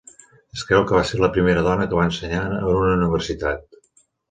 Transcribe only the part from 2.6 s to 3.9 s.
una universitat.